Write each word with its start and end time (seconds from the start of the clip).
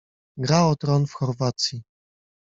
Gra 0.43 0.65
o 0.67 0.75
Tron 0.75 1.05
w 1.07 1.13
Chorwacji. 1.13 1.81